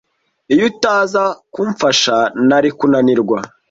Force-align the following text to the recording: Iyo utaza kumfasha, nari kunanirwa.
Iyo 0.53 0.63
utaza 0.71 1.23
kumfasha, 1.53 2.15
nari 2.47 2.69
kunanirwa. 2.77 3.37